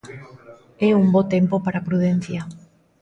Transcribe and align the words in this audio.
É 0.87 0.89
un 1.01 1.05
bo 1.13 1.21
tempo 1.33 1.55
para 1.65 1.77
a 1.79 1.87
prudencia. 1.89 2.41